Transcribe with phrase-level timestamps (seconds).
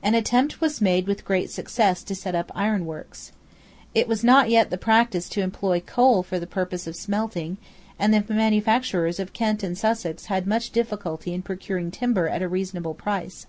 [0.00, 3.32] An attempt was made with great success to set up iron works.
[3.96, 7.56] It was not yet the practice to employ coal for the purpose of smelting;
[7.98, 12.48] and the manufacturers of Kent and Sussex had much difficulty in procuring timber at a
[12.48, 13.46] reasonable price.